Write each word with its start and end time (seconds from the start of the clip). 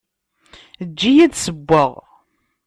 Eǧǧ-iyi 0.83 1.21
ad 1.25 1.29
d-ssewweɣ. 1.31 1.91